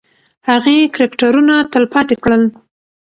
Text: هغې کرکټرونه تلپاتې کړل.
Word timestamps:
هغې 0.49 0.77
کرکټرونه 0.95 1.55
تلپاتې 1.73 2.15
کړل. 2.23 2.43